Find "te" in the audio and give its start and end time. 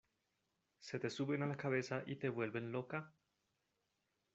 0.99-1.11, 2.15-2.27